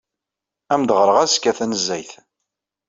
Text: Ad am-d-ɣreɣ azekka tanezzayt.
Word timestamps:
Ad 0.73 0.73
am-d-ɣreɣ 0.79 1.17
azekka 1.23 1.51
tanezzayt. 1.57 2.11